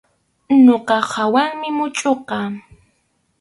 Kunkap 0.47 1.05
hawanmi 1.13 1.69
muchʼuqa. 1.77 2.37